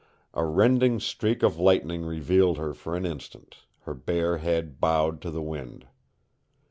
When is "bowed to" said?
4.79-5.29